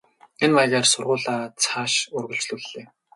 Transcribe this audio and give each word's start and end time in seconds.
Энэ 0.43 0.53
маягаар 0.55 0.87
сургуулиа 0.91 1.37
цааш 1.61 1.93
нь 2.05 2.09
үргэлжлүүллээ. 2.15 2.85